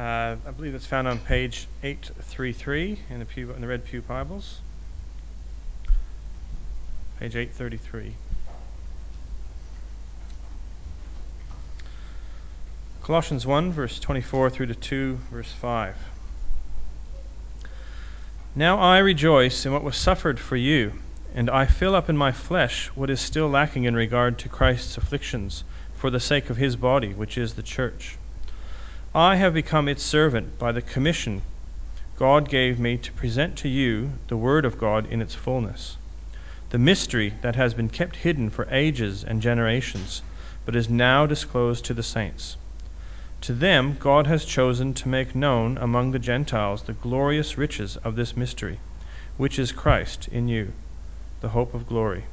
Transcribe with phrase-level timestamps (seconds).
[0.00, 4.00] Uh, I believe it's found on page 833 in the, pew, in the Red Pew
[4.00, 4.60] Bibles.
[7.18, 8.14] Page 833.
[13.02, 15.94] Colossians 1, verse 24 through to 2, verse 5.
[18.54, 20.94] Now I rejoice in what was suffered for you,
[21.34, 24.96] and I fill up in my flesh what is still lacking in regard to Christ's
[24.96, 25.62] afflictions
[25.92, 28.16] for the sake of his body, which is the church
[29.14, 31.42] I have become its servant by the commission
[32.16, 35.96] God gave me to present to you the Word of God in its fullness,
[36.68, 40.22] the mystery that has been kept hidden for ages and generations,
[40.64, 42.56] but is now disclosed to the saints.
[43.40, 48.14] To them God has chosen to make known among the Gentiles the glorious riches of
[48.14, 48.78] this mystery,
[49.36, 50.72] which is Christ in you,
[51.40, 52.26] the hope of glory.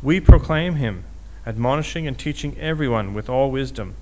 [0.00, 1.04] We proclaim him,
[1.46, 3.94] admonishing and teaching everyone with all wisdom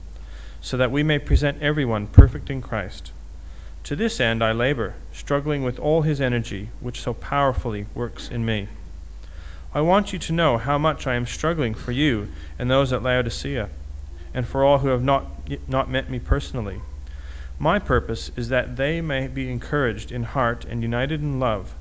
[0.64, 3.12] so that we may present everyone perfect in Christ.
[3.82, 8.46] To this end I labor, struggling with all his energy, which so powerfully works in
[8.46, 8.68] me.
[9.74, 13.02] I want you to know how much I am struggling for you and those at
[13.02, 13.68] Laodicea,
[14.32, 15.26] and for all who have not,
[15.68, 16.80] not met me personally.
[17.58, 21.74] My purpose is that they may be encouraged in heart and united in love,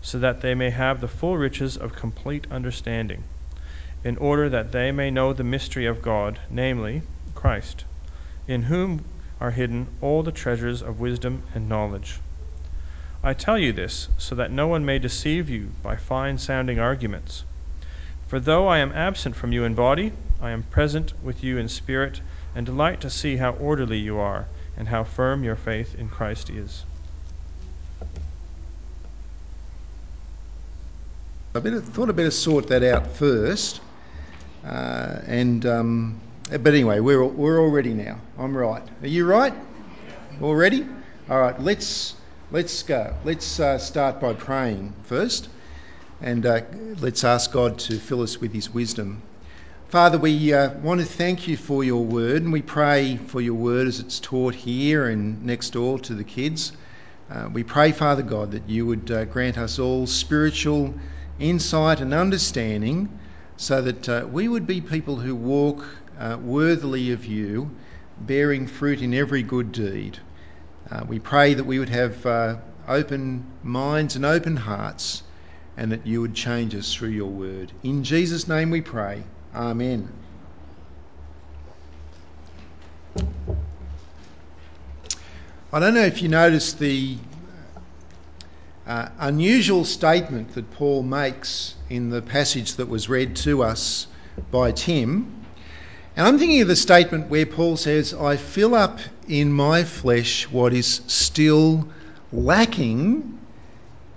[0.00, 3.22] so that they may have the full riches of complete understanding,
[4.02, 7.02] in order that they may know the mystery of God, namely,
[7.34, 7.84] Christ
[8.50, 9.04] in whom
[9.40, 12.18] are hidden all the treasures of wisdom and knowledge.
[13.22, 17.44] I tell you this so that no one may deceive you by fine sounding arguments.
[18.28, 21.68] For though I am absent from you in body, I am present with you in
[21.68, 22.20] spirit,
[22.54, 26.48] and delight to see how orderly you are, and how firm your faith in Christ
[26.50, 26.84] is.
[31.54, 33.80] I thought I'd better sort that out first.
[34.64, 36.20] Uh, and um,
[36.58, 38.18] but anyway, we're, we're all ready now.
[38.36, 38.82] I'm right.
[39.02, 39.54] Are you right?
[40.42, 40.84] All ready?
[41.28, 42.16] All right, let's,
[42.50, 43.14] let's go.
[43.24, 45.48] Let's uh, start by praying first.
[46.20, 46.62] And uh,
[47.00, 49.22] let's ask God to fill us with his wisdom.
[49.90, 53.54] Father, we uh, want to thank you for your word, and we pray for your
[53.54, 56.72] word as it's taught here and next door to the kids.
[57.30, 60.94] Uh, we pray, Father God, that you would uh, grant us all spiritual
[61.38, 63.20] insight and understanding
[63.56, 65.84] so that uh, we would be people who walk
[66.20, 67.70] uh, worthily of you,
[68.20, 70.18] bearing fruit in every good deed.
[70.90, 75.22] Uh, we pray that we would have uh, open minds and open hearts,
[75.76, 77.72] and that you would change us through your word.
[77.82, 79.22] In Jesus' name we pray.
[79.54, 80.12] Amen.
[85.72, 87.16] I don't know if you noticed the
[88.86, 94.08] uh, unusual statement that Paul makes in the passage that was read to us
[94.50, 95.39] by Tim.
[96.20, 100.46] And I'm thinking of the statement where Paul says, I fill up in my flesh
[100.50, 101.88] what is still
[102.30, 103.38] lacking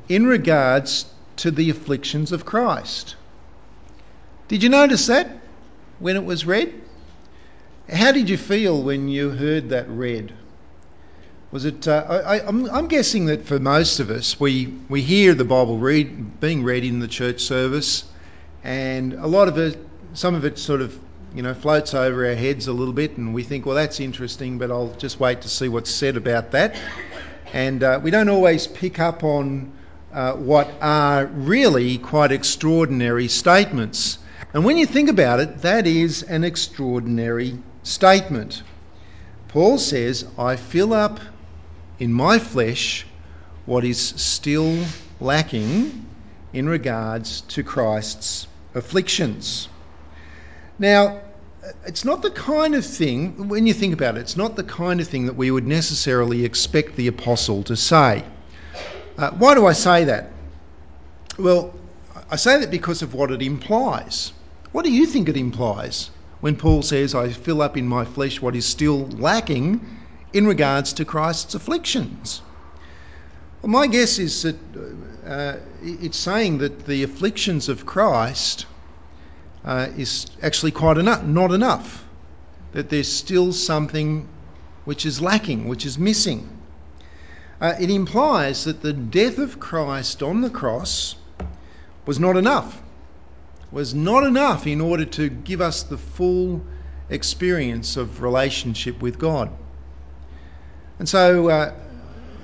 [0.10, 1.06] in regards
[1.38, 3.16] to the afflictions of Christ.
[4.50, 5.30] Did you notice that
[6.00, 6.74] when it was read?
[7.90, 10.34] How did you feel when you heard that read?
[11.54, 11.88] Was it?
[11.88, 16.42] Uh, I, am guessing that for most of us, we we hear the Bible read
[16.42, 18.04] being read in the church service,
[18.62, 19.78] and a lot of it,
[20.16, 21.00] some of it, sort of
[21.36, 24.58] you know, floats over our heads a little bit, and we think, well, that's interesting,
[24.58, 26.76] but I'll just wait to see what's said about that.
[27.54, 29.72] And uh, we don't always pick up on
[30.12, 34.20] uh, what are really quite extraordinary statements.
[34.54, 38.62] And when you think about it, that is an extraordinary statement.
[39.48, 41.20] Paul says, I fill up
[42.00, 43.06] in my flesh
[43.66, 44.84] what is still
[45.20, 46.06] lacking
[46.52, 49.70] in regards to Christ's afflictions.
[50.80, 51.22] Now,
[51.86, 55.00] it's not the kind of thing, when you think about it, it's not the kind
[55.00, 58.24] of thing that we would necessarily expect the apostle to say.
[59.18, 60.30] Uh, why do I say that?
[61.38, 61.74] Well,
[62.30, 64.34] I say that because of what it implies.
[64.72, 66.10] What do you think it implies
[66.42, 69.86] when Paul says, I fill up in my flesh what is still lacking
[70.34, 72.42] in regards to Christ's afflictions?
[73.62, 74.58] Well, my guess is that
[75.26, 78.66] uh, it's saying that the afflictions of Christ
[79.66, 82.04] uh, is actually quite enough, not enough.
[82.74, 84.28] That there's still something
[84.86, 86.50] which is lacking, which is missing.
[87.62, 91.16] Uh, it implies that the death of Christ on the cross
[92.06, 92.82] was not enough,
[93.72, 96.62] was not enough in order to give us the full
[97.10, 99.50] experience of relationship with God.
[101.00, 101.74] And so uh,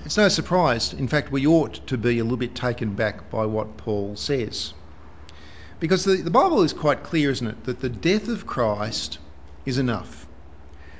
[0.05, 3.45] it's no surprise, in fact, we ought to be a little bit taken back by
[3.45, 4.73] what Paul says.
[5.79, 9.17] Because the, the Bible is quite clear, isn't it, that the death of Christ
[9.65, 10.25] is enough.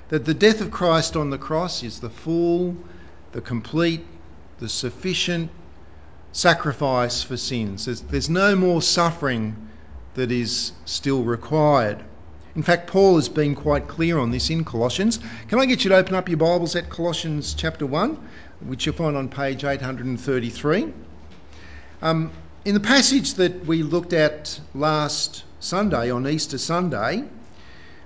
[0.10, 2.76] that the death of Christ on the cross is the full,
[3.32, 4.06] the complete,
[4.60, 5.52] the sufficient
[6.32, 7.86] sacrifice for sins.
[7.86, 9.56] There's, there's no more suffering
[10.16, 12.04] that is still required.
[12.56, 15.20] In fact, Paul has been quite clear on this in Colossians.
[15.48, 18.18] Can I get you to open up your Bibles at Colossians chapter 1,
[18.62, 20.92] which you'll find on page 833?
[22.02, 22.32] Um,
[22.66, 27.24] in the passage that we looked at last Sunday, on Easter Sunday,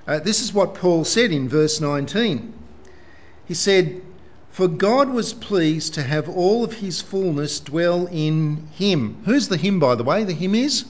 [0.06, 2.54] uh, this is what Paul said in verse 19.
[3.46, 4.02] He said,
[4.52, 9.18] For God was pleased to have all of his fullness dwell in him.
[9.26, 10.24] Who's the him, by the way?
[10.24, 10.86] The him is?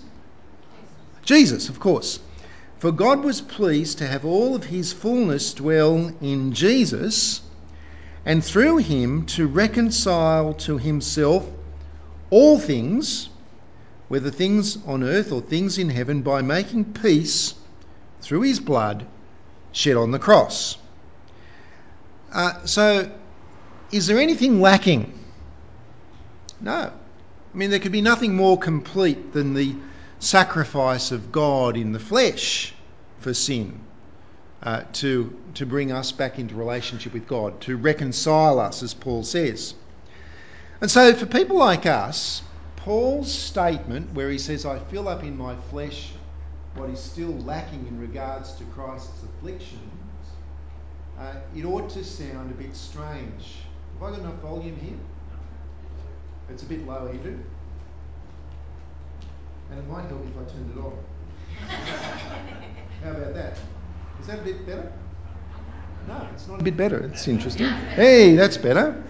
[1.24, 2.20] Jesus, of course.
[2.80, 7.40] For God was pleased to have all of his fullness dwell in Jesus,
[8.26, 11.48] and through him to reconcile to himself
[12.30, 13.30] all things,
[14.14, 17.56] whether things on earth or things in heaven, by making peace
[18.22, 19.08] through his blood
[19.72, 20.78] shed on the cross.
[22.32, 23.12] Uh, so,
[23.92, 25.18] is there anything lacking?
[26.62, 26.92] No.
[26.92, 29.76] I mean, there could be nothing more complete than the
[30.20, 32.72] sacrifice of God in the flesh
[33.18, 33.80] for sin
[34.62, 39.24] uh, to, to bring us back into relationship with God, to reconcile us, as Paul
[39.24, 39.74] says.
[40.82, 42.44] And so, for people like us,
[42.84, 46.12] Paul's statement, where he says, I fill up in my flesh
[46.76, 49.80] what is still lacking in regards to Christ's afflictions,
[51.18, 53.62] uh, it ought to sound a bit strange.
[53.94, 54.98] Have I got enough volume here?
[56.50, 57.40] It's a bit low, Andrew.
[59.70, 60.98] And it might help if I turned it on.
[63.02, 63.58] How about that?
[64.20, 64.92] Is that a bit better?
[66.10, 67.00] No, it's not a bit better.
[67.06, 67.68] It's interesting.
[67.68, 69.02] Hey, that's better.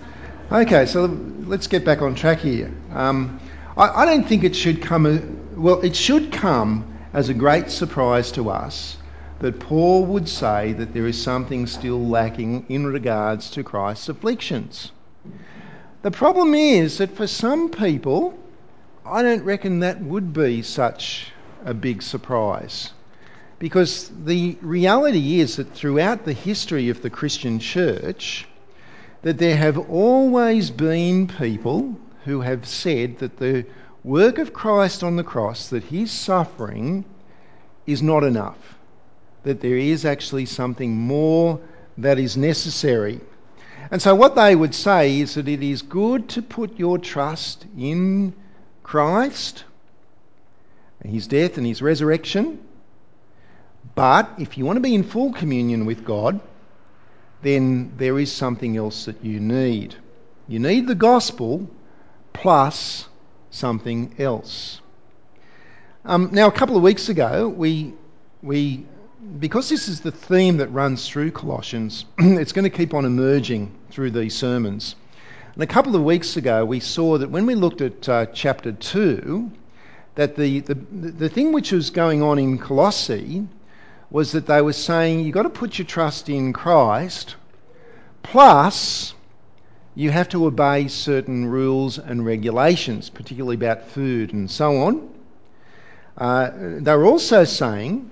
[0.51, 1.05] Okay, so
[1.45, 2.71] let's get back on track here.
[2.93, 3.39] Um,
[3.75, 8.31] I, I, don't think it should come, well, it should come as a great surprise
[8.33, 8.97] to us
[9.39, 14.91] that Paul would say that there is something still lacking in regards to Christ's afflictions.
[16.01, 18.37] The problem is that for some people,
[19.05, 21.31] I don't reckon that would be such
[21.65, 22.91] a big surprise.
[23.59, 28.47] Because the reality is that throughout the history of the Christian church,
[29.23, 33.65] that there have always been people who have said that the
[34.03, 37.05] work of Christ on the cross, that his suffering
[37.85, 38.77] is not enough,
[39.43, 41.59] that there is actually something more
[41.97, 43.19] that is necessary.
[43.91, 47.65] And so, what they would say is that it is good to put your trust
[47.77, 48.33] in
[48.81, 49.65] Christ,
[51.03, 52.59] his death and his resurrection.
[53.95, 56.39] But if you want to be in full communion with God,
[57.41, 59.95] then there is something else that you need.
[60.47, 61.69] You need the gospel
[62.33, 63.07] plus
[63.51, 64.81] something else.
[66.05, 67.93] Um, now, a couple of weeks ago, we,
[68.41, 68.85] we,
[69.39, 73.71] because this is the theme that runs through Colossians, it's going to keep on emerging
[73.89, 74.95] through these sermons.
[75.53, 78.71] And a couple of weeks ago, we saw that when we looked at uh, chapter
[78.71, 79.51] 2,
[80.15, 83.47] that the, the, the thing which was going on in Colossae
[84.09, 87.35] was that they were saying you've got to put your trust in Christ,
[88.21, 89.13] plus
[89.95, 95.09] you have to obey certain rules and regulations, particularly about food and so on.
[96.17, 98.09] Uh, they're also saying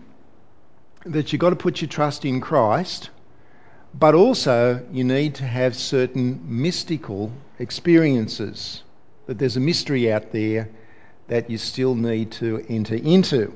[1.05, 3.09] that you've got to put your trust in Christ,
[3.93, 8.83] but also, you need to have certain mystical experiences.
[9.25, 10.69] That there's a mystery out there
[11.27, 13.53] that you still need to enter into.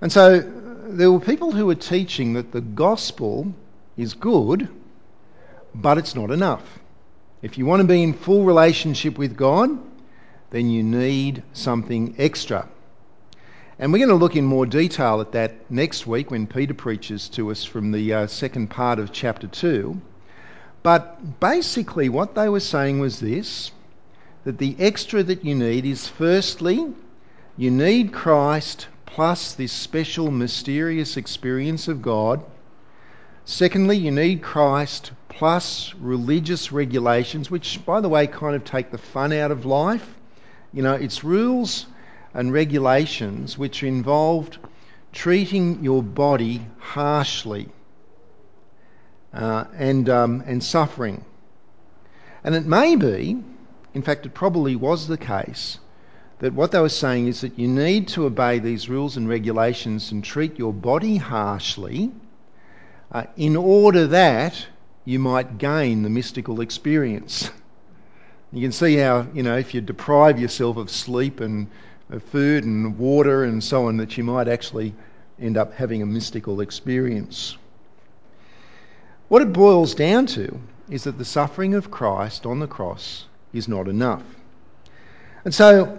[0.00, 3.54] And so, there were people who were teaching that the gospel
[3.96, 4.68] is good,
[5.74, 6.80] but it's not enough.
[7.42, 9.70] If you want to be in full relationship with God,
[10.50, 12.68] then you need something extra.
[13.80, 17.28] And we're going to look in more detail at that next week when Peter preaches
[17.30, 20.00] to us from the uh, second part of chapter 2.
[20.84, 23.72] But basically, what they were saying was this
[24.44, 26.92] that the extra that you need is firstly,
[27.56, 32.44] you need Christ plus this special mysterious experience of God.
[33.44, 38.98] Secondly, you need Christ plus religious regulations, which, by the way, kind of take the
[38.98, 40.06] fun out of life.
[40.72, 41.86] You know, it's rules
[42.34, 44.58] and regulations which involved
[45.12, 47.68] treating your body harshly
[49.32, 51.24] uh, and, um, and suffering.
[52.44, 53.42] And it may be,
[53.94, 55.78] in fact, it probably was the case,
[56.40, 60.12] that what they were saying is that you need to obey these rules and regulations
[60.12, 62.10] and treat your body harshly
[63.12, 64.66] uh, in order that
[65.04, 67.50] you might gain the mystical experience.
[68.52, 71.68] You can see how, you know, if you deprive yourself of sleep and
[72.10, 74.94] of food and water and so on, that you might actually
[75.40, 77.56] end up having a mystical experience.
[79.28, 83.66] What it boils down to is that the suffering of Christ on the cross is
[83.66, 84.22] not enough.
[85.44, 85.98] And so,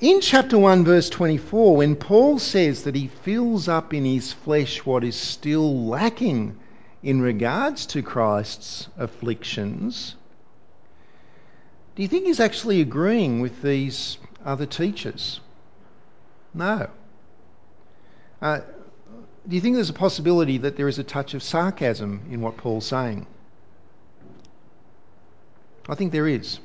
[0.00, 4.84] in chapter 1, verse 24, when Paul says that he fills up in his flesh
[4.84, 6.58] what is still lacking
[7.04, 10.16] in regards to Christ's afflictions,
[11.94, 15.40] do you think he's actually agreeing with these other teachers?
[16.54, 16.88] No.
[18.40, 18.60] Uh,
[19.46, 22.56] do you think there's a possibility that there is a touch of sarcasm in what
[22.56, 23.26] Paul's saying?
[25.86, 26.58] I think there is.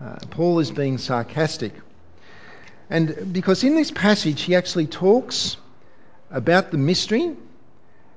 [0.00, 1.74] Uh, Paul is being sarcastic.
[2.88, 5.58] And because in this passage he actually talks
[6.30, 7.36] about the mystery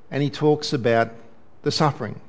[0.09, 1.11] and he talks about
[1.63, 2.19] the suffering.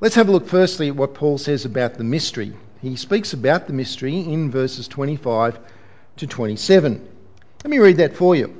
[0.00, 2.54] Let's have a look firstly at what Paul says about the mystery.
[2.80, 5.58] He speaks about the mystery in verses 25
[6.16, 7.08] to 27.
[7.62, 8.56] Let me read that for you.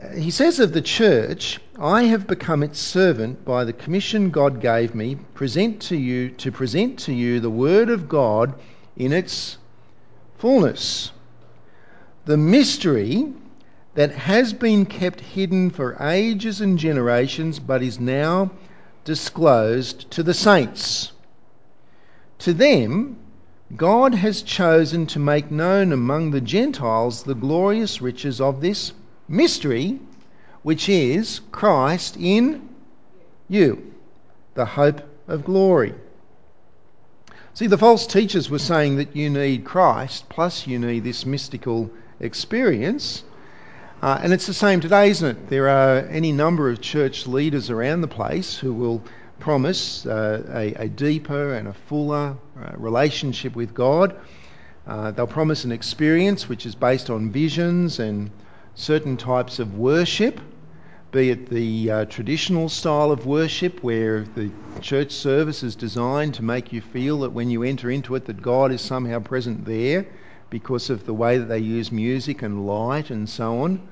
[0.00, 4.60] Uh, he says of the church, I have become its servant by the commission God
[4.60, 8.54] gave me present to you to present to you the word of God
[8.96, 9.58] in its
[10.38, 11.12] fullness.
[12.24, 13.32] The mystery
[13.96, 18.50] that has been kept hidden for ages and generations but is now
[19.04, 21.12] disclosed to the saints.
[22.40, 23.16] To them,
[23.74, 28.92] God has chosen to make known among the Gentiles the glorious riches of this
[29.28, 29.98] mystery,
[30.62, 32.68] which is Christ in
[33.48, 33.94] you,
[34.54, 35.94] the hope of glory.
[37.54, 41.90] See, the false teachers were saying that you need Christ, plus you need this mystical
[42.20, 43.24] experience.
[44.02, 45.48] Uh, and it's the same today, isn't it?
[45.48, 49.02] There are any number of church leaders around the place who will
[49.38, 54.14] promise uh, a, a, deeper and a fuller uh, relationship with God.
[54.86, 58.30] Uh, they'll promise an experience which is based on visions and
[58.74, 60.40] certain types of worship,
[61.10, 64.50] be it the uh, traditional style of worship where the
[64.82, 68.42] church service is designed to make you feel that when you enter into it that
[68.42, 70.06] God is somehow present there
[70.50, 73.86] because of the way that they use music and light and so on,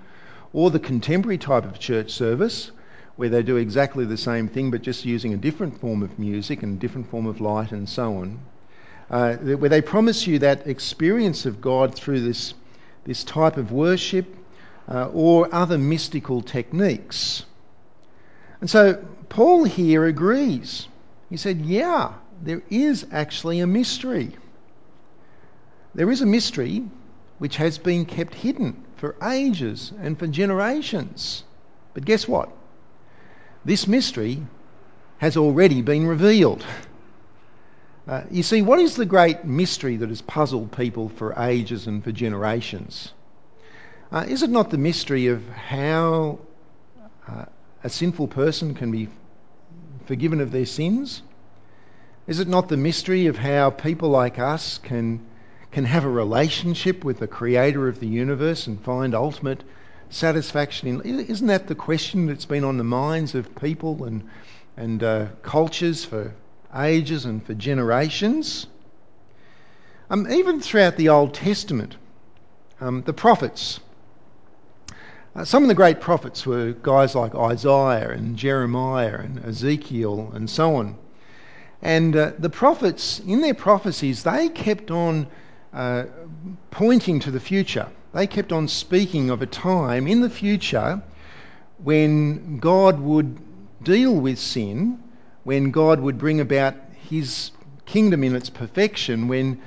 [0.53, 2.71] or the contemporary type of church service
[3.17, 6.63] where they do exactly the same thing but just using a different form of music
[6.63, 8.41] and different form of light and so on,
[9.11, 12.55] uh, where they promise you that experience of God through this,
[13.05, 14.27] this type of worship
[14.89, 17.45] uh, or other mystical techniques.
[18.61, 20.89] And so Paul here agrees.
[21.31, 24.33] He said, Yeah, there is actually a mystery.
[25.95, 26.85] There is a mystery
[27.39, 31.45] which has been kept hidden for ages and for generations.
[31.93, 32.51] But guess what?
[33.65, 34.43] This mystery
[35.19, 36.65] has already been revealed.
[38.07, 42.05] Uh, you see, what is the great mystery that has puzzled people for ages and
[42.05, 43.13] for generations?
[44.13, 46.39] Uh, is it not the mystery of how
[47.27, 47.47] uh,
[47.83, 49.09] a sinful person can be
[50.07, 51.23] forgiven of their sins?
[52.27, 55.25] Is it not the mystery of how people like us can,
[55.75, 59.65] can have a relationship with the creator of the universe and find ultimate
[60.09, 61.19] satisfaction in.
[61.19, 64.23] Isn't that the question that's been on the minds of people and,
[64.77, 66.33] and uh, cultures for
[66.77, 68.69] ages and for generations?
[70.11, 71.97] Um, even throughout the Old Testament,
[72.81, 73.81] um, the prophets,
[75.35, 80.49] uh, some of the great prophets were guys like Isaiah and Jeremiah and Ezekiel and
[80.49, 80.97] so on.
[81.83, 85.27] And uh, the prophets, in their prophecies, they kept on
[85.75, 86.05] uh,
[86.71, 87.89] pointing to the future.
[88.15, 91.03] They kept on speaking of a time in the future
[91.79, 93.39] when God would
[93.83, 95.03] deal with sin,
[95.43, 96.75] when God would bring about
[97.09, 97.51] his
[97.87, 99.61] kingdom in its perfection, when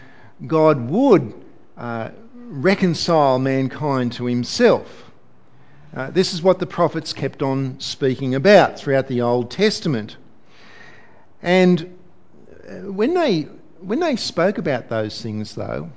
[0.45, 1.33] God would
[1.77, 5.11] uh, reconcile mankind to himself.
[5.95, 10.17] Uh, this is what the prophets kept on speaking about throughout the Old Testament.
[11.41, 11.97] And
[12.67, 13.47] uh, when they,
[13.81, 15.89] when they spoke about those things, though,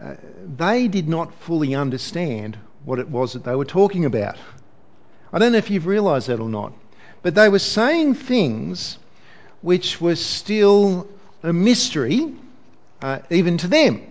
[0.00, 0.14] uh,
[0.56, 4.36] they did not fully understand what it was that they were talking about.
[5.32, 6.72] I don't know if you've realised that or not,
[7.22, 8.98] but they were saying things
[9.60, 11.08] which were still
[11.42, 12.34] a mystery
[13.02, 14.02] uh, even to them.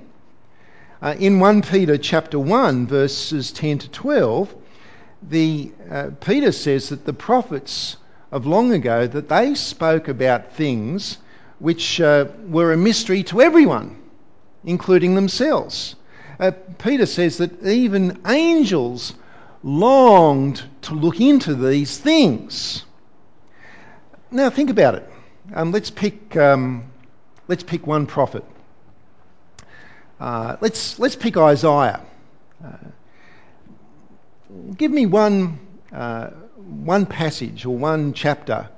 [1.01, 4.55] Uh, in 1 Peter chapter 1 verses 10 to 12,
[5.29, 7.97] the, uh, Peter says that the prophets
[8.31, 11.17] of long ago that they spoke about things
[11.59, 13.97] which uh, were a mystery to everyone
[14.67, 15.95] including themselves.
[16.39, 19.15] Uh, Peter says that even angels
[19.63, 22.85] longed to look into these things.
[24.29, 25.09] Now, think about it.
[25.55, 26.91] Um, let's, pick, um,
[27.47, 28.43] let's pick one prophet.
[30.19, 32.01] Uh, let's, let's pick Isaiah.
[32.63, 32.71] Uh,
[34.75, 35.59] give me one,
[35.93, 38.69] uh, one passage or one chapter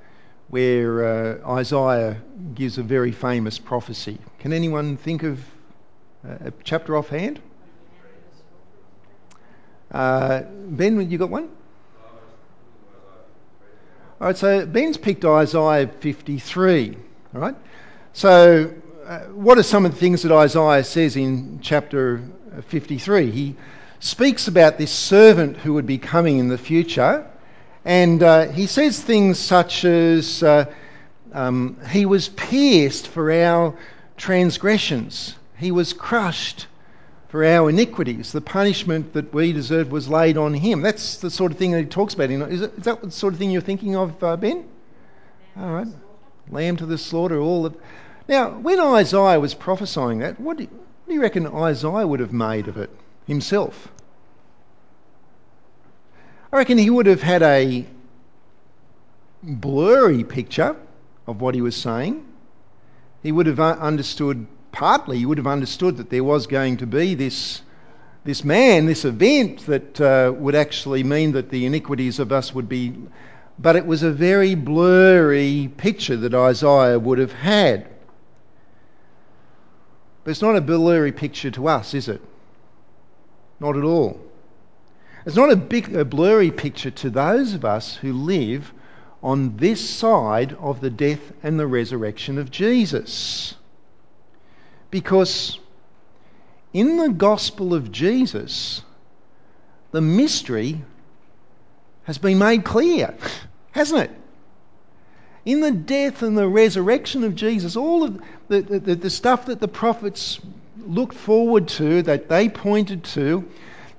[0.50, 1.04] where
[1.44, 2.20] uh, Isaiah
[2.54, 4.18] gives a very famous prophecy.
[4.40, 5.44] Can anyone think of
[6.24, 7.40] a chapter offhand?
[9.90, 11.48] Uh, ben, you got one?
[14.20, 16.96] All right, so Ben's picked Isaiah 53.
[17.34, 17.56] All right,
[18.12, 18.74] so
[19.06, 22.22] uh, what are some of the things that Isaiah says in chapter
[22.66, 23.30] 53?
[23.30, 23.56] He
[24.00, 27.26] speaks about this servant who would be coming in the future,
[27.84, 30.72] and uh, he says things such as, uh,
[31.32, 33.74] um, He was pierced for our
[34.16, 36.66] transgressions, He was crushed
[37.30, 38.32] for our iniquities.
[38.32, 40.82] The punishment that we deserved was laid on him.
[40.82, 42.28] That's the sort of thing that he talks about.
[42.30, 44.64] Is, it, is that the sort of thing you're thinking of, uh, Ben?
[45.56, 45.86] All right.
[46.50, 47.76] Lamb to the slaughter, all of.
[48.28, 52.18] Now, when Isaiah was prophesying that, what do, you, what do you reckon Isaiah would
[52.18, 52.90] have made of it
[53.28, 53.92] himself?
[56.52, 57.86] I reckon he would have had a
[59.42, 60.76] blurry picture
[61.26, 62.26] of what he was saying.
[63.22, 67.14] He would have understood partly he would have understood that there was going to be
[67.14, 67.62] this,
[68.24, 72.68] this man, this event that uh, would actually mean that the iniquities of us would
[72.68, 72.94] be.
[73.58, 77.88] But it was a very blurry picture that Isaiah would have had.
[80.24, 82.22] But it's not a blurry picture to us, is it?
[83.58, 84.20] Not at all.
[85.26, 88.72] It's not a, big, a blurry picture to those of us who live
[89.22, 93.54] on this side of the death and the resurrection of Jesus.
[94.90, 95.58] Because
[96.72, 98.82] in the gospel of Jesus,
[99.90, 100.82] the mystery
[102.04, 103.14] has been made clear,
[103.72, 104.10] hasn't it?
[105.44, 109.60] In the death and the resurrection of Jesus, all of the, the, the stuff that
[109.60, 110.40] the prophets
[110.78, 113.48] looked forward to, that they pointed to,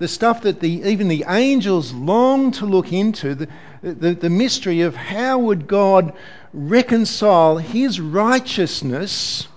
[0.01, 3.47] the stuff that the, even the angels long to look into, the,
[3.81, 6.13] the, the mystery of how would God
[6.53, 9.47] reconcile his righteousness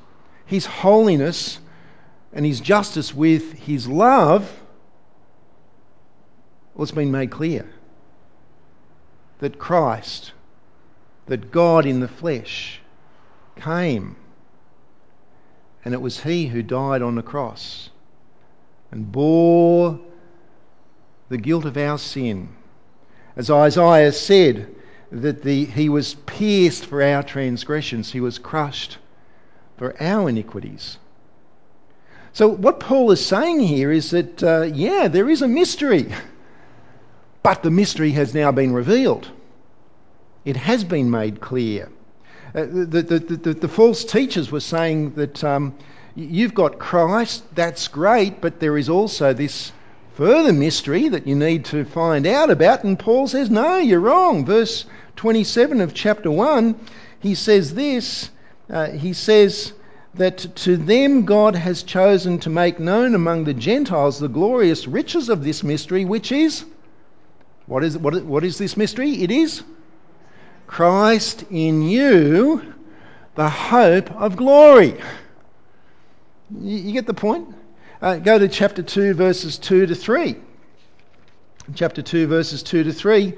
[0.47, 1.59] his holiness
[2.33, 4.42] and his justice with his love,
[6.75, 7.71] well, it's been made clear
[9.38, 10.33] that Christ,
[11.27, 12.81] that God in the flesh,
[13.57, 14.16] came.
[15.85, 17.90] And it was he who died on the cross
[18.90, 20.01] and bore
[21.35, 22.49] the guilt of our sin.
[23.35, 24.73] As Isaiah said,
[25.11, 28.99] that the, he was pierced for our transgressions, he was crushed
[29.77, 30.97] for our iniquities.
[32.35, 36.07] So, what Paul is saying here is that, uh, yeah, there is a mystery,
[37.42, 39.29] but the mystery has now been revealed.
[40.44, 41.90] It has been made clear.
[42.55, 45.75] Uh, the, the, the, the, false teachers were saying that um,
[46.14, 49.73] you've got Christ, that's great, but there is also this
[50.14, 52.85] further mystery that you need to find out about.
[52.85, 54.44] And Paul says, no, you're wrong.
[54.44, 56.79] Verse 27 of chapter 1,
[57.20, 58.31] he says this
[58.70, 59.72] uh, he says
[60.14, 65.29] that to them God has chosen to make known among the Gentiles the glorious riches
[65.29, 66.64] of this mystery, which is
[67.66, 69.22] what is, what, what is this mystery?
[69.22, 69.62] It is
[70.66, 72.74] Christ in you,
[73.35, 75.00] the hope of glory.
[76.61, 77.54] You, you get the point?
[78.05, 80.37] Uh, go to chapter 2, verses 2 to 3.
[81.75, 83.33] Chapter 2, verses 2 to 3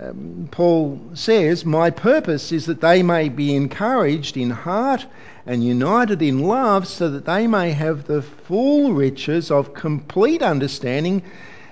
[0.00, 5.04] um, Paul says, My purpose is that they may be encouraged in heart
[5.44, 11.22] and united in love, so that they may have the full riches of complete understanding,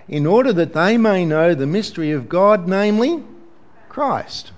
[0.07, 3.23] in order that they may know the mystery of God, namely
[3.89, 4.53] Christ.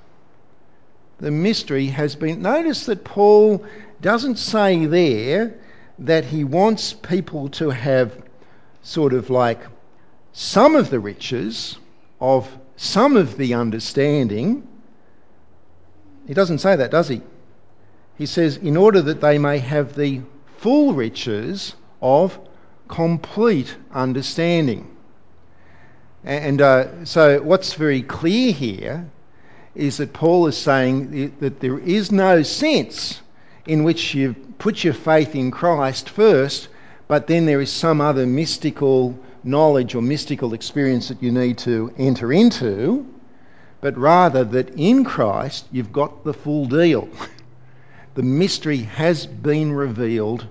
[1.21, 2.43] The mystery has been.
[2.43, 3.65] Notice that Paul
[4.01, 5.55] doesn't say there
[6.01, 8.17] that he wants people to have
[8.83, 9.61] sort of like
[10.33, 11.77] some of the riches
[12.21, 14.67] of some of the understanding.
[16.27, 17.21] He doesn't say that, does he?
[18.17, 20.23] He says, in order that they may have the
[20.57, 22.39] full riches of
[22.89, 24.97] complete understanding.
[26.25, 29.11] And uh, so, what's very clear here
[29.75, 33.21] is that Paul is saying that there is no sense
[33.71, 36.67] in which you put your faith in Christ first,
[37.07, 41.95] but then there is some other mystical knowledge or mystical experience that you need to
[41.97, 43.07] enter into,
[43.81, 47.09] but rather that in Christ you've got the full deal.
[48.15, 50.49] the mystery has been revealed.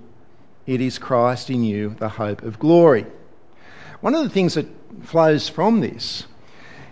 [0.65, 3.05] It is Christ in you, the hope of glory.
[3.99, 4.67] One of the things that
[5.01, 6.23] flows from this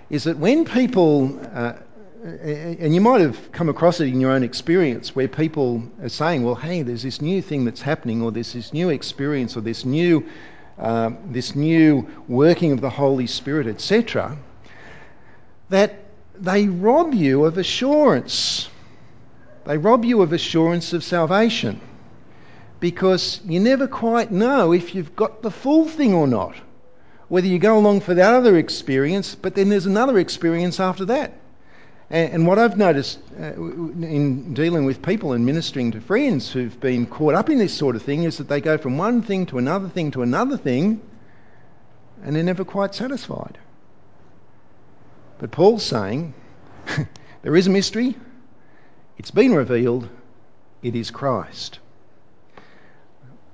[0.10, 1.76] is that when people, uh,
[2.24, 6.44] and you might have come across it in your own experience, where people are saying,
[6.44, 9.86] well, hey, there's this new thing that's happening, or there's this new experience, or this
[9.86, 10.26] new
[10.80, 14.38] um, this new working of the Holy Spirit, etc.,
[15.70, 15.96] that
[16.40, 18.70] they rob you of assurance.
[19.66, 21.82] They rob you of assurance of salvation
[22.80, 26.56] because you never quite know if you've got the full thing or not.
[27.28, 31.34] Whether you go along for that other experience, but then there's another experience after that.
[32.10, 37.06] And, what I've noticed uh, in dealing with people and ministering to friends who've been
[37.06, 39.58] caught up in this sort of thing is that they go from one thing to
[39.58, 41.02] another thing to another thing
[42.24, 43.58] and they're never quite satisfied.
[45.40, 46.34] But Paul's saying
[47.42, 48.16] there is a mystery,
[49.18, 50.08] it's been revealed,
[50.82, 51.80] it is Christ.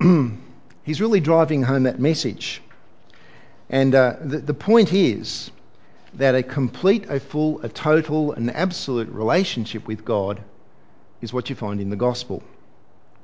[0.84, 2.62] He's really driving home that message.
[3.68, 5.50] And uh, the, the point is
[6.16, 10.42] that a complete, a full, a total, an absolute relationship with God
[11.20, 12.42] is what you find in the gospel.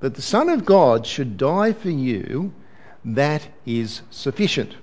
[0.01, 2.53] That the Son of God should die for you,
[3.05, 4.75] that is sufficient.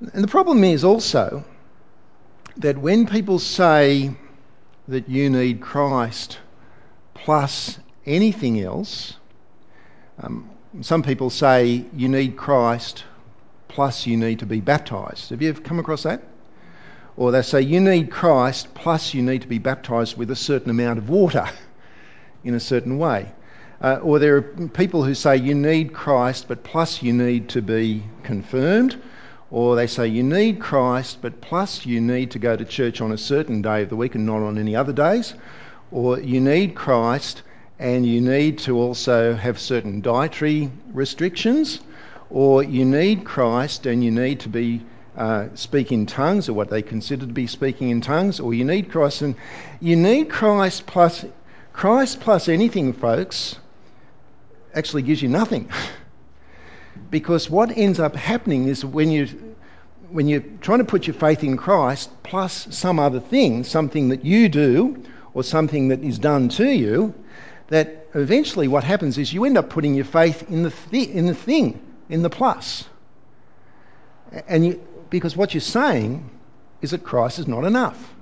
[0.00, 1.44] And the problem is also
[2.56, 4.14] that when people say
[4.88, 6.38] that you need Christ
[7.14, 9.16] plus anything else,
[10.18, 13.04] um, some people say you need Christ
[13.72, 15.30] plus you need to be baptized.
[15.30, 16.22] Have you ever come across that?
[17.16, 20.68] Or they say you need Christ plus you need to be baptized with a certain
[20.68, 21.48] amount of water
[22.44, 23.32] in a certain way.
[23.80, 27.62] Uh, or there are people who say you need Christ, but plus you need to
[27.62, 29.00] be confirmed.
[29.50, 33.10] Or they say you need Christ, but plus you need to go to church on
[33.10, 35.32] a certain day of the week and not on any other days.
[35.90, 37.42] Or you need Christ
[37.78, 41.80] and you need to also have certain dietary restrictions
[42.32, 44.80] or you need Christ and you need to be
[45.16, 45.48] uh,
[45.90, 49.20] in tongues or what they consider to be speaking in tongues, or you need Christ
[49.20, 49.34] and
[49.80, 51.26] you need Christ plus
[51.74, 53.56] Christ plus anything, folks,
[54.74, 55.70] actually gives you nothing.
[57.10, 59.28] because what ends up happening is when you
[60.10, 64.24] when you're trying to put your faith in Christ plus some other thing, something that
[64.24, 65.02] you do
[65.34, 67.14] or something that is done to you,
[67.68, 71.26] that eventually what happens is you end up putting your faith in the, th- in
[71.26, 72.84] the thing in the plus.
[74.48, 76.30] And you, because what you're saying
[76.80, 78.14] is that Christ is not enough.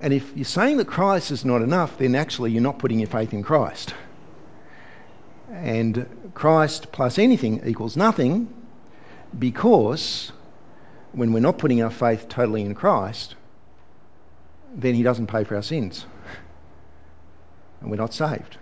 [0.00, 3.08] And if you're saying that Christ is not enough, then actually you're not putting your
[3.08, 3.94] faith in Christ.
[5.50, 8.52] And Christ plus anything equals nothing
[9.36, 10.32] because
[11.12, 13.34] when we're not putting our faith totally in Christ,
[14.74, 16.06] then He doesn't pay for our sins.
[17.80, 18.56] And we're not saved.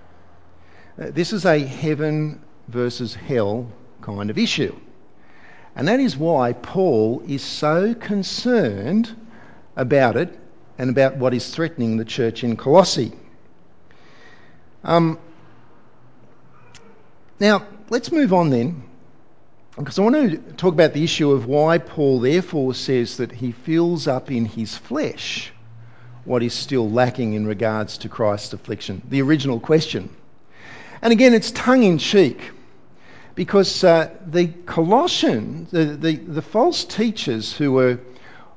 [1.01, 3.71] Uh, this is a heaven versus hell
[4.07, 4.75] kind of issue.
[5.75, 9.15] And that is why Paul is so concerned
[9.75, 10.39] about it
[10.79, 13.13] and about what is threatening the church in Colossae.
[14.85, 15.19] Um,
[17.41, 18.85] now, let's move on then,
[19.77, 23.51] because I want to talk about the issue of why Paul therefore says that he
[23.51, 25.53] fills up in his flesh
[26.25, 30.15] what is still lacking in regards to Christ's affliction, the original question.
[31.03, 32.53] And again, it's tongue in cheek
[33.37, 38.01] because uh, the Colossians, the, the, the, false teachers who were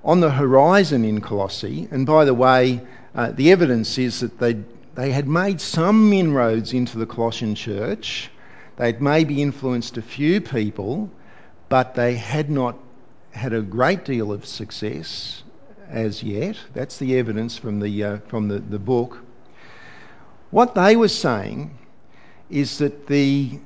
[0.05, 2.81] on the horizon in Colossae, and by the way,
[3.13, 4.57] uh, the evidence is that they,
[4.95, 8.31] they had made some inroads into the Colossian church.
[8.77, 11.11] They'd maybe influenced a few people,
[11.67, 12.77] but they had not
[13.31, 15.43] had a great deal of success
[15.89, 16.55] as yet.
[16.73, 19.19] That's the evidence from the, uh, from the, the book.
[20.51, 21.77] What they were saying
[22.49, 23.59] is that the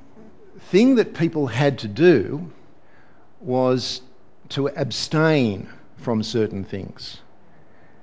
[0.73, 2.51] thing that people had to do
[3.39, 4.01] was
[4.49, 7.19] to abstain from certain things.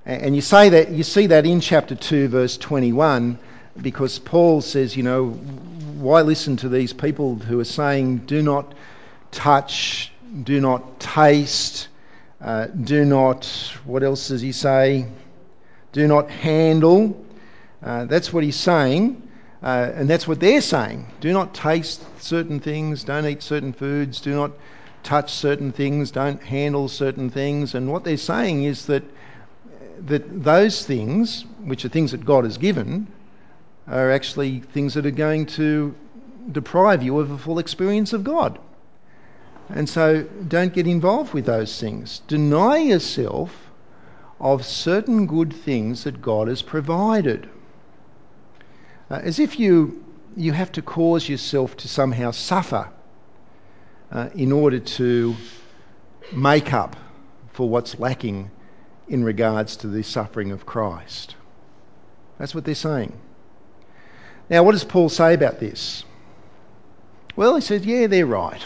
[0.07, 3.41] And you say that you see that in chapter 2 verse 21
[3.83, 8.73] because Paul says, you know, why listen to these people who are saying do not
[9.33, 10.13] touch,
[10.45, 11.89] do not taste,
[12.41, 13.47] uh, do not
[13.85, 15.09] what else does he say?
[15.91, 17.27] Do not handle.
[17.83, 19.29] Uh, that's what he's saying.
[19.63, 21.07] Uh, and that's what they're saying.
[21.21, 24.53] Do not taste certain things, don't eat certain foods, do not
[25.03, 27.75] touch certain things, don't handle certain things.
[27.75, 29.03] And what they're saying is that,
[30.07, 33.07] that those things, which are things that God has given,
[33.87, 35.95] are actually things that are going to
[36.51, 38.59] deprive you of a full experience of God.
[39.69, 42.23] And so don't get involved with those things.
[42.27, 43.71] Deny yourself
[44.41, 47.49] of certain good things that God has provided
[49.11, 50.05] uh, as if you,
[50.37, 52.89] you have to cause yourself to somehow suffer
[54.13, 55.35] uh, in order to
[56.33, 56.97] make up
[57.53, 58.51] for what's lacking
[59.09, 61.35] in regards to the suffering of Christ.
[62.39, 63.13] That's what they're saying.
[64.49, 66.05] Now, what does Paul say about this?
[67.37, 68.65] Well, he says, yeah, they're right.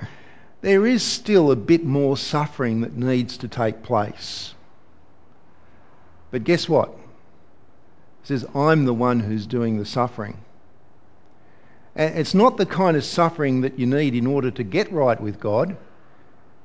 [0.60, 4.54] There is still a bit more suffering that needs to take place.
[6.30, 6.96] But guess what?
[8.24, 10.38] Says, I'm the one who's doing the suffering.
[11.94, 15.20] And it's not the kind of suffering that you need in order to get right
[15.20, 15.76] with God.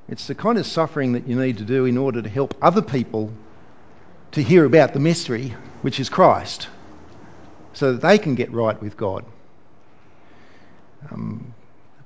[0.08, 2.80] It's the kind of suffering that you need to do in order to help other
[2.80, 3.32] people
[4.32, 6.68] to hear about the mystery, which is Christ,
[7.74, 9.24] so that they can get right with God.
[11.10, 11.54] Um,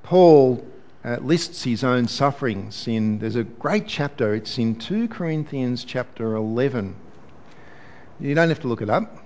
[0.02, 0.64] Paul
[1.04, 6.36] uh, lists his own sufferings in there's a great chapter it's in 2 corinthians chapter
[6.36, 6.94] 11
[8.20, 9.21] you don't have to look it up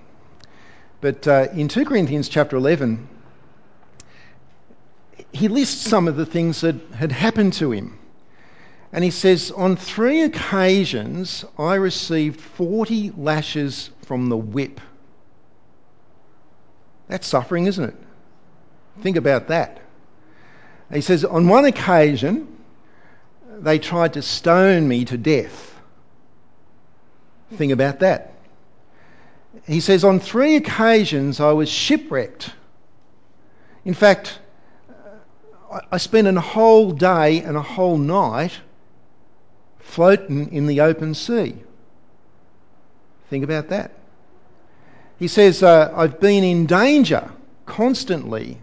[1.01, 3.07] but uh, in 2 corinthians chapter 11
[5.31, 7.97] he lists some of the things that had happened to him
[8.93, 14.81] and he says on three occasions i received 40 lashes from the whip
[17.07, 17.95] that's suffering isn't it
[19.01, 19.81] think about that
[20.93, 22.47] he says, On one occasion,
[23.59, 25.75] they tried to stone me to death.
[27.53, 28.33] Think about that.
[29.67, 32.51] He says, On three occasions, I was shipwrecked.
[33.83, 34.39] In fact,
[35.91, 38.53] I spent a whole day and a whole night
[39.79, 41.55] floating in the open sea.
[43.29, 43.91] Think about that.
[45.19, 47.29] He says, uh, I've been in danger
[47.65, 48.59] constantly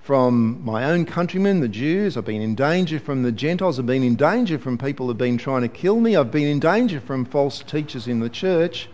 [0.00, 2.16] from my own countrymen, the Jews.
[2.16, 3.78] I've been in danger from the Gentiles.
[3.78, 6.16] I've been in danger from people who've been trying to kill me.
[6.16, 8.88] I've been in danger from false teachers in the church.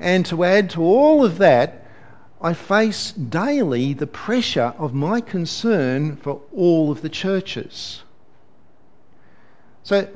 [0.00, 1.86] And to add to all of that,
[2.40, 8.02] I face daily the pressure of my concern for all of the churches.
[9.82, 10.08] So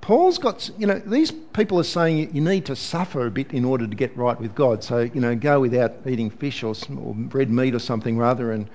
[0.00, 3.64] Paul's got, you know, these people are saying you need to suffer a bit in
[3.64, 4.84] order to get right with God.
[4.84, 8.68] So, you know, go without eating fish or, or red meat or something rather and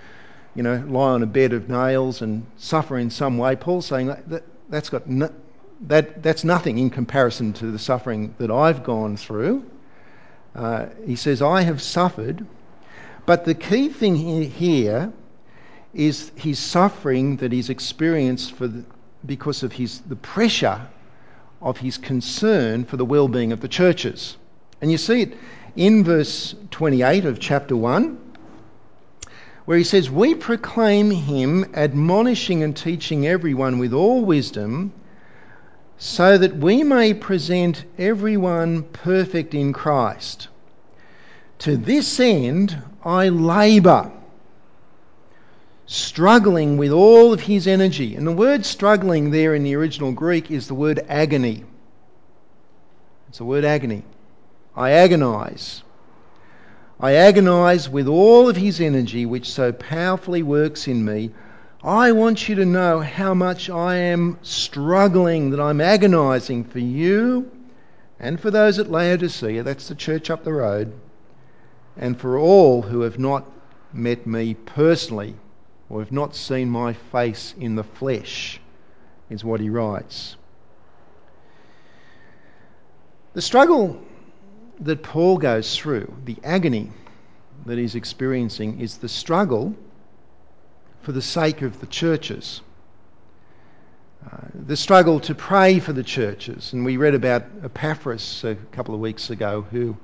[0.58, 3.56] you know, lie on a bed of nails and suffer in some way.
[3.56, 5.32] Paul's saying that, that that's got no,
[5.82, 9.64] that that's nothing in comparison to the suffering that I've gone through.
[11.06, 12.46] He says, I have suffered,
[13.26, 15.12] but the key thing here
[15.94, 18.84] is his suffering that he's experienced for the,
[19.26, 20.82] because of his the pressure
[21.62, 24.38] of his concern for the well-being of the churches.
[24.82, 25.34] And you see it
[25.76, 28.18] in verse 28 of chapter 1
[29.66, 34.94] where he says, We proclaim him, admonishing and teaching everyone with all wisdom,
[35.98, 40.48] so that we may present everyone perfect in Christ.
[41.60, 44.12] To this end I labour,
[45.86, 48.16] struggling with all of his energy.
[48.16, 51.64] And the word struggling there in the original Greek is the word agony.
[53.30, 54.04] It's the word agony.
[54.76, 55.82] I agonise
[57.00, 61.30] I agonize with all of his energy, which so powerfully works in me.
[61.84, 67.52] I want you to know how much I am struggling, that I'm agonizing for you
[68.20, 70.94] and for those at Laodicea, that's the church up the road,
[71.96, 73.46] and for all who have not
[73.94, 75.36] met me personally
[75.90, 78.60] or have not seen my face in the flesh,
[79.30, 80.36] is what he writes.
[83.34, 84.02] The struggle
[84.80, 86.92] that Paul goes through, the agony
[87.68, 89.76] that he's experiencing, is the struggle
[91.08, 92.60] for the sake of the churches.
[94.30, 96.74] Uh, the struggle to pray for the churches.
[96.74, 99.96] And we read about Epaphras a couple of weeks ago, who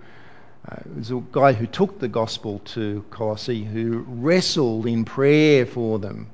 [0.65, 5.99] uh, was a guy who took the gospel to Colossae, who wrestled in prayer for
[5.99, 6.29] them.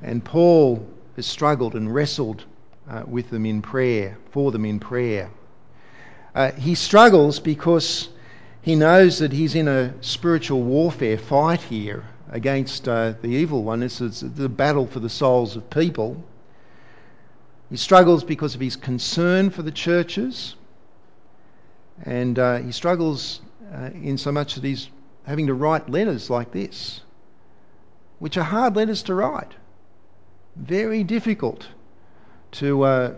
[0.00, 2.44] And Paul has struggled and wrestled
[2.88, 5.28] uh, with them in prayer, for them in prayer.
[6.36, 8.10] Uh, he struggles because
[8.62, 13.80] he knows that he's in a spiritual warfare fight here against uh, the evil one.
[13.80, 16.22] This is the battle for the souls of people.
[17.70, 20.54] He struggles because of his concern for the churches,
[22.04, 23.40] and uh, he struggles
[23.74, 24.88] uh, in so much that he's
[25.24, 27.00] having to write letters like this,
[28.18, 29.52] which are hard letters to write,
[30.54, 31.66] very difficult
[32.52, 33.14] to uh,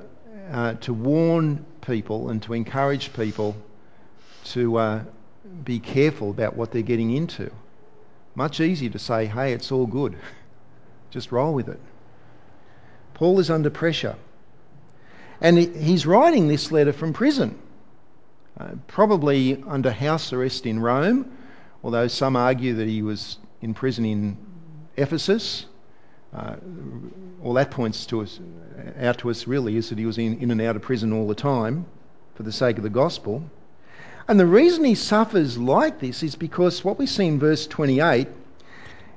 [0.51, 3.55] uh, to warn people and to encourage people
[4.45, 5.03] to uh,
[5.65, 7.51] be careful about what they're getting into.
[8.39, 10.17] Much easier to say, hey, it's all good.
[11.11, 11.81] Just roll with it.
[13.15, 14.15] Paul is under pressure.
[15.41, 17.59] And he's writing this letter from prison,
[18.57, 21.37] uh, probably under house arrest in Rome,
[21.83, 24.37] although some argue that he was in prison in
[24.97, 25.67] Ephesus.
[26.33, 26.55] Uh,
[27.43, 28.39] all that points to us,
[29.01, 31.27] out to us really is that he was in, in and out of prison all
[31.27, 31.87] the time
[32.37, 33.43] for the sake of the gospel.
[34.29, 38.29] And the reason he suffers like this is because what we see in verse 28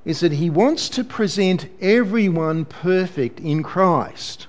[0.05, 4.47] is that he wants to present everyone perfect in Christ.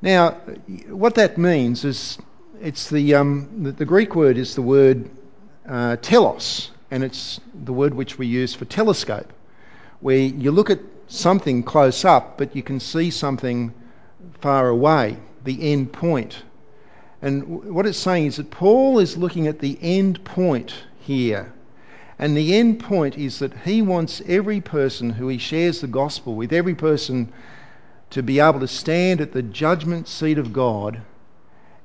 [0.00, 0.32] Now,
[0.88, 2.16] what that means is
[2.60, 5.10] it's the, um, the, the Greek word is the word
[5.68, 9.32] uh, telos, and it's the word which we use for telescope,
[10.00, 13.74] where you look at something close up, but you can see something
[14.40, 16.42] far away, the end point.
[17.24, 21.54] And what it's saying is that Paul is looking at the end point here.
[22.18, 26.34] And the end point is that he wants every person who he shares the gospel
[26.34, 27.32] with, every person
[28.10, 31.00] to be able to stand at the judgment seat of God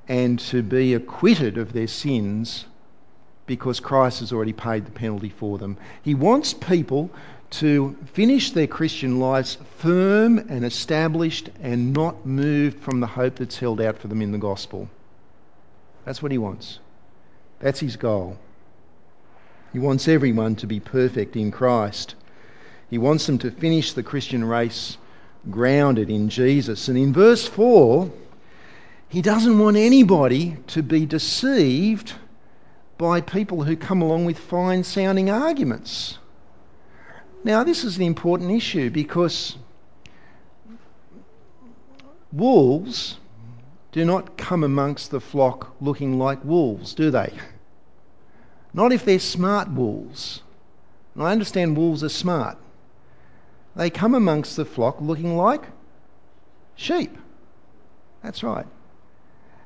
[0.10, 2.66] and to be acquitted of their sins
[3.46, 5.78] because Christ has already paid the penalty for them.
[6.04, 7.10] He wants people
[7.52, 13.58] to finish their Christian lives firm and established and not moved from the hope that's
[13.58, 14.90] held out for them in the gospel.
[16.10, 16.80] That's what he wants.
[17.60, 18.36] That's his goal.
[19.74, 22.16] He wants everyone to be perfect in Christ.
[22.90, 24.98] He wants them to finish the Christian race
[25.52, 26.88] grounded in Jesus.
[26.88, 28.12] And in verse 4,
[29.08, 32.12] he doesn't want anybody to be deceived
[32.98, 36.18] by people who come along with fine sounding arguments.
[37.44, 39.56] Now, this is an important issue because
[42.34, 43.20] wolves
[43.92, 47.34] do not come amongst the flock looking like wolves, do they?
[48.74, 50.42] Not if they're smart wolves.
[51.16, 52.58] And I understand wolves are smart.
[53.76, 55.64] They come amongst the flock looking like
[56.76, 57.18] sheep.
[58.24, 58.68] That's right.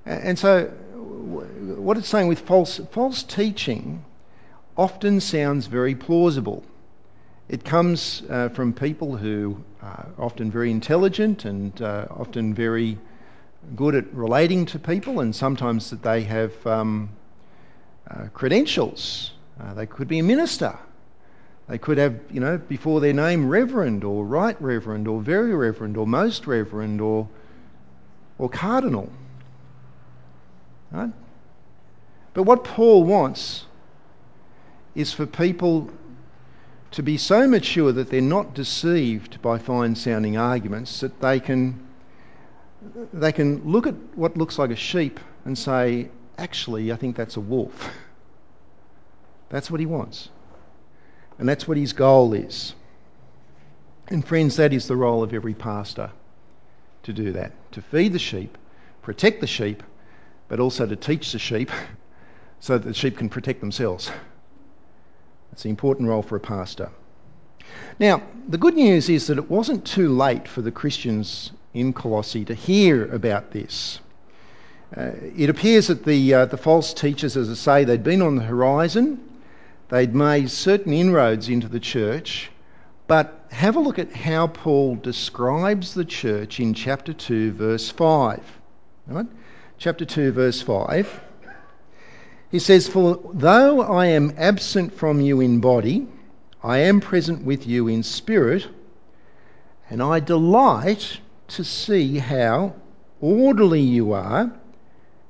[0.05, 4.03] And so, what it's saying with false, false teaching
[4.77, 6.63] often sounds very plausible.
[7.49, 12.97] It comes uh, from people who are often very intelligent and uh, often very
[13.75, 17.09] good at relating to people, and sometimes that they have um,
[18.09, 19.31] uh, credentials.
[19.59, 20.77] Uh, they could be a minister.
[21.67, 25.95] They could have, you know, before their name, Reverend or Right Reverend or Very Reverend
[25.95, 27.27] or Most Reverend or,
[28.37, 29.09] or Cardinal.
[30.91, 31.11] Right?
[32.33, 33.65] But what Paul wants
[34.95, 35.89] is for people
[36.91, 41.82] to be so mature that they're not deceived by fine sounding arguments that they can
[43.13, 47.37] they can look at what looks like a sheep and say, actually, I think that's
[47.37, 47.89] a wolf.
[49.49, 50.29] That's what he wants.
[51.37, 52.73] And that's what his goal is.
[54.07, 56.11] And friends, that is the role of every pastor
[57.03, 58.57] to do that to feed the sheep,
[59.01, 59.83] protect the sheep,
[60.47, 61.71] but also to teach the sheep
[62.59, 64.11] so that the sheep can protect themselves.
[65.51, 66.89] It's an important role for a pastor.
[67.99, 72.45] Now, the good news is that it wasn't too late for the Christians in Colossae
[72.45, 73.99] to hear about this.
[74.95, 78.35] Uh, it appears that the, uh, the false teachers, as I say, they'd been on
[78.35, 79.19] the horizon,
[79.89, 82.51] they'd made certain inroads into the church,
[83.07, 88.39] but have a look at how Paul describes the church in chapter 2, verse 5.
[89.07, 89.25] Right?
[89.79, 91.21] Chapter 2, verse 5.
[92.51, 96.07] He says, For though I am absent from you in body,
[96.63, 98.67] I am present with you in spirit,
[99.89, 101.19] and I delight
[101.55, 102.73] to see how
[103.21, 104.51] orderly you are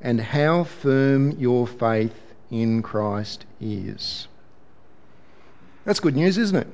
[0.01, 2.15] and how firm your faith
[2.49, 4.27] in Christ is.
[5.85, 6.67] That's good news, isn't it?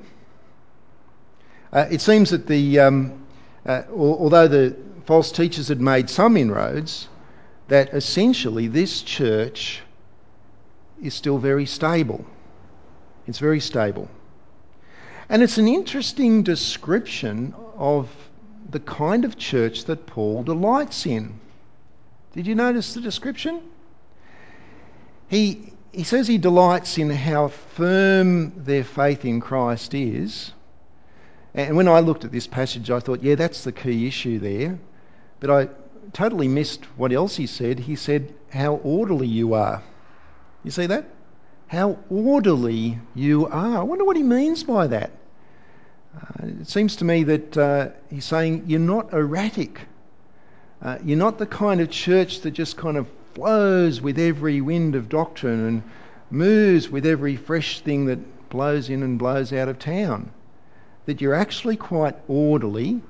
[1.72, 3.26] Uh, it seems that the, um,
[3.64, 7.08] uh, although the false teachers had made some inroads,
[7.68, 9.82] that essentially this church
[11.02, 12.24] is still very stable.
[13.26, 14.08] It's very stable.
[15.28, 18.08] And it's an interesting description of
[18.70, 21.40] the kind of church that Paul delights in.
[22.32, 23.60] Did you notice the description?
[25.28, 30.52] He, he says he delights in how firm their faith in Christ is.
[31.54, 34.78] And when I looked at this passage, I thought, yeah, that's the key issue there.
[35.40, 35.68] But I
[36.12, 37.80] totally missed what else he said.
[37.80, 39.82] He said, how orderly you are.
[40.62, 41.06] You see that?
[41.66, 43.78] How orderly you are.
[43.78, 45.10] I wonder what he means by that.
[46.14, 49.80] Uh, it seems to me that uh, he's saying you're not erratic.
[50.82, 54.94] Uh, you're not the kind of church that just kind of flows with every wind
[54.94, 55.82] of doctrine and
[56.30, 60.30] moves with every fresh thing that blows in and blows out of town.
[61.06, 63.00] That you're actually quite orderly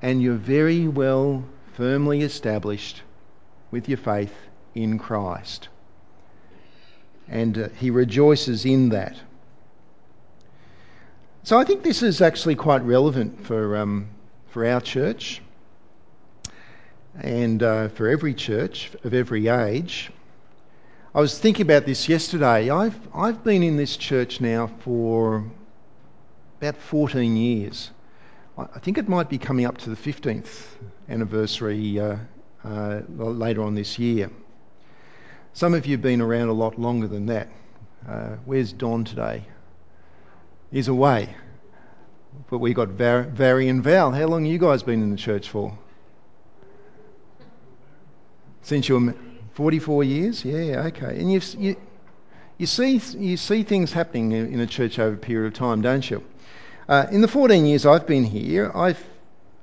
[0.00, 1.44] and you're very well
[1.74, 3.02] firmly established
[3.70, 4.34] with your faith
[4.74, 5.68] in Christ
[7.28, 9.16] and uh, he rejoices in that.
[11.44, 14.08] So I think this is actually quite relevant for, um,
[14.46, 15.42] for our church
[17.20, 20.10] and uh, for every church of every age.
[21.14, 22.70] I was thinking about this yesterday.
[22.70, 25.44] I've, I've been in this church now for
[26.62, 27.90] about 14 years.
[28.56, 30.62] I think it might be coming up to the 15th
[31.10, 32.16] anniversary uh,
[32.64, 34.30] uh, later on this year.
[35.52, 37.48] Some of you have been around a lot longer than that.
[38.08, 39.44] Uh, where's Don today?
[40.74, 41.32] He's away.
[42.50, 44.10] But we got Var- Vary and Val.
[44.10, 45.78] How long you guys been in the church for?
[48.62, 49.14] Since you were
[49.52, 50.44] 44 years?
[50.44, 51.20] Yeah, okay.
[51.20, 51.76] And you've, you,
[52.58, 56.10] you, see, you see things happening in a church over a period of time, don't
[56.10, 56.24] you?
[56.88, 59.00] Uh, in the 14 years I've been here, I've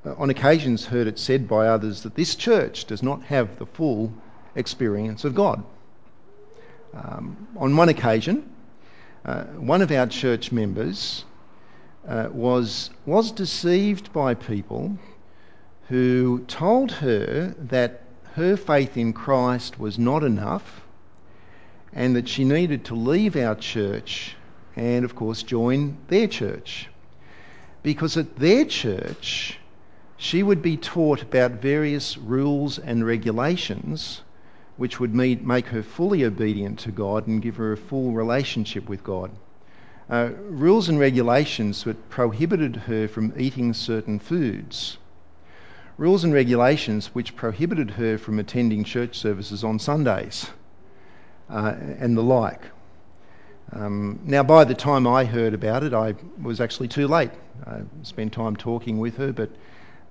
[0.06, 3.66] uh, on occasions heard it said by others that this church does not have the
[3.66, 4.14] full
[4.56, 5.62] experience of God.
[6.94, 8.51] Um, on one occasion,
[9.26, 11.26] uh, one of our church members
[12.08, 14.98] uh, was, was deceived by people
[15.90, 18.02] who told her that
[18.34, 20.82] her faith in Christ was not enough
[21.94, 24.36] and that she needed to leave our church
[24.76, 26.88] and, of course, join their church.
[27.84, 29.60] Because at their church,
[30.18, 34.22] she would be taught about various rules and regulations
[34.82, 39.04] which would make her fully obedient to God and give her a full relationship with
[39.04, 39.30] God.
[40.10, 44.98] Uh, rules and regulations that prohibited her from eating certain foods.
[46.00, 50.50] Rules and regulations which prohibited her from attending church services on Sundays
[51.48, 52.64] uh, and the like.
[53.74, 57.30] Um, now, by the time I heard about it, I was actually too late.
[57.68, 59.52] I spent time talking with her, but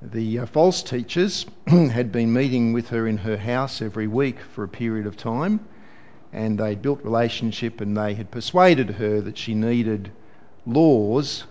[0.03, 4.65] the uh, false teachers had been meeting with her in her house every week for
[4.65, 5.61] a period of time,
[6.33, 10.11] and they built relationship and they had persuaded her that she needed
[10.65, 11.45] laws,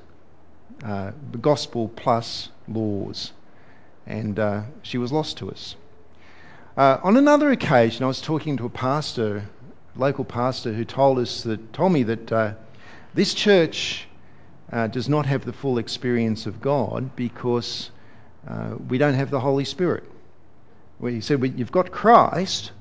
[0.84, 3.34] uh, the gospel plus laws,
[4.08, 5.76] and uh, she was lost to us.
[6.76, 9.48] Uh, on another occasion, I was talking to a pastor,
[9.96, 12.54] local pastor, who told us that told me that uh,
[13.14, 14.08] this church
[14.72, 17.92] uh, does not have the full experience of God because
[18.48, 20.04] uh, we don't have the Holy Spirit.
[21.00, 22.72] Well, he said, well, You've got Christ,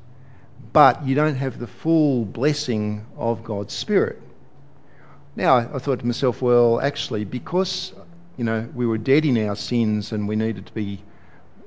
[0.72, 4.20] but you don't have the full blessing of God's Spirit.
[5.36, 7.92] Now, I thought to myself, well, actually, because
[8.36, 11.00] you know we were dead in our sins and we needed to be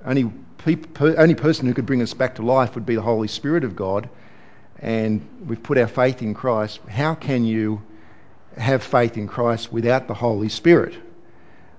[0.05, 0.31] only
[0.65, 3.75] only person who could bring us back to life would be the Holy Spirit of
[3.75, 4.09] God,
[4.79, 6.79] and we've put our faith in Christ.
[6.87, 7.81] How can you
[8.57, 10.95] have faith in Christ without the Holy Spirit?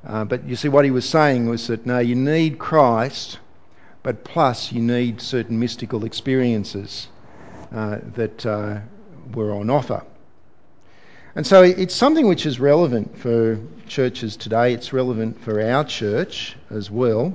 [0.07, 3.38] Uh, but you see, what he was saying was that no, you need Christ,
[4.03, 7.09] but plus you need certain mystical experiences
[7.72, 8.80] uh, that uh,
[9.34, 10.03] were on offer.
[11.34, 14.74] And so it's something which is relevant for churches today.
[14.74, 17.34] It's relevant for our church as well.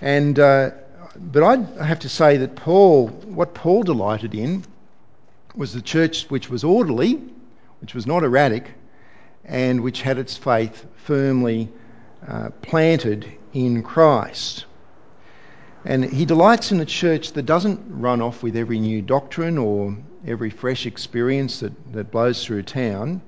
[0.00, 0.70] And uh,
[1.18, 4.64] but I have to say that Paul, what Paul delighted in,
[5.54, 7.20] was the church which was orderly,
[7.80, 8.74] which was not erratic,
[9.46, 11.70] and which had its faith firmly
[12.26, 14.66] uh, planted in Christ.
[15.84, 19.96] And he delights in a church that doesn't run off with every new doctrine or
[20.26, 23.22] every fresh experience that, that blows through town.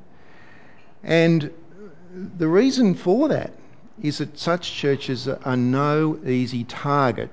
[1.04, 1.52] And
[2.12, 3.52] the reason for that
[4.02, 7.30] is that such churches are no easy target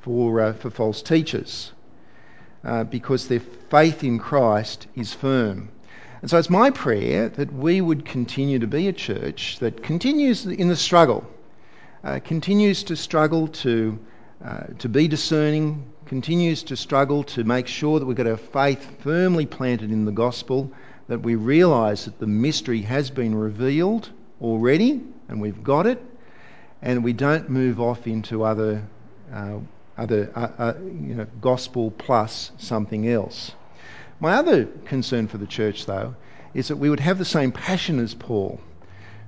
[0.00, 1.72] for, uh, for false teachers
[2.64, 5.68] uh, because their faith in Christ is firm.
[6.24, 10.46] And so it's my prayer that we would continue to be a church that continues
[10.46, 11.26] in the struggle,
[12.02, 13.98] uh, continues to struggle to,
[14.42, 19.02] uh, to be discerning, continues to struggle to make sure that we've got our faith
[19.02, 20.72] firmly planted in the gospel,
[21.08, 24.08] that we realise that the mystery has been revealed
[24.40, 26.02] already and we've got it,
[26.80, 28.82] and we don't move off into other,
[29.30, 29.58] uh,
[29.98, 33.52] other uh, uh, you know, gospel plus something else.
[34.24, 36.14] My other concern for the church, though,
[36.54, 38.58] is that we would have the same passion as Paul,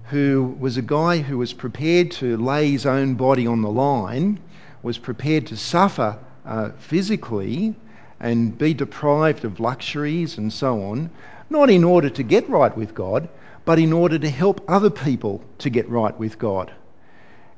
[0.05, 4.39] who was a guy who was prepared to lay his own body on the line,
[4.83, 7.75] was prepared to suffer uh, physically
[8.21, 11.11] and be deprived of luxuries and so on,
[11.51, 13.29] not in order to get right with God,
[13.67, 16.73] but in order to help other people to get right with God.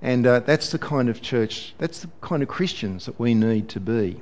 [0.02, 3.68] And uh, that's the kind of church, that's the kind of Christians that we need
[3.68, 4.20] to be.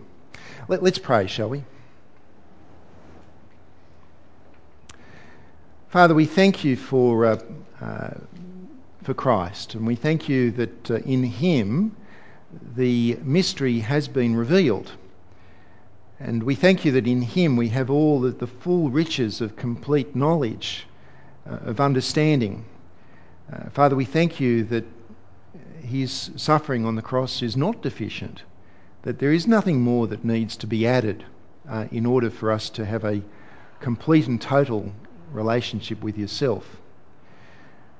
[0.69, 1.65] Let, let's pray, shall we?
[5.97, 7.39] Father, we thank you for, uh,
[7.81, 8.11] uh,
[9.03, 11.97] for Christ, and we thank you that uh, in him
[12.77, 14.93] the mystery has been revealed.
[16.21, 19.57] And we thank you that in him we have all the, the full riches of
[19.57, 20.87] complete knowledge,
[21.49, 22.67] uh, of understanding.
[23.51, 24.85] Uh, Father, we thank you that
[25.81, 28.43] his suffering on the cross is not deficient,
[29.01, 31.25] that there is nothing more that needs to be added
[31.67, 33.23] uh, in order for us to have a
[33.81, 34.93] complete and total
[35.33, 36.65] relationship with yourself.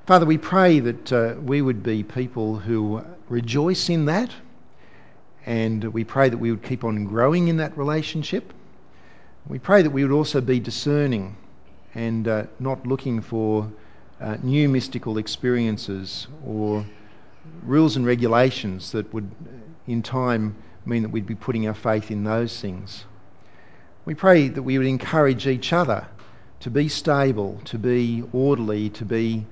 [0.07, 4.31] Father, we pray that uh, we would be people who rejoice in that,
[5.45, 8.53] and we pray that we would keep on growing in that relationship.
[9.49, 11.37] We pray that we would also be discerning
[11.95, 13.71] and uh, not looking for
[14.21, 16.87] uh, new mystical experiences or
[17.63, 19.31] rules and regulations that would,
[19.87, 20.55] in time,
[20.85, 23.05] mean that we'd be putting our faith in those things.
[24.05, 26.07] We pray that we would encourage each other
[26.67, 29.47] to be stable, to be orderly, to be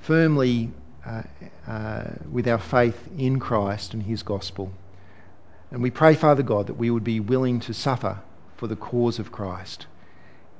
[0.00, 0.70] firmly
[1.04, 1.20] uh,
[1.66, 4.72] uh, with our faith in Christ and His gospel.
[5.70, 8.18] And we pray, Father God, that we would be willing to suffer
[8.56, 9.86] for the cause of Christ.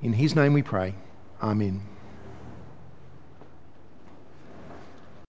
[0.03, 0.93] In His name we pray.
[1.43, 1.81] Amen.